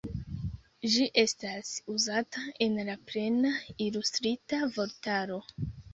Ĝi 0.93 1.03
estas 1.23 1.69
uzata 1.95 2.45
en 2.67 2.79
la 2.89 2.95
Plena 3.11 3.53
Ilustrita 3.89 4.63
Vortaro. 4.79 5.39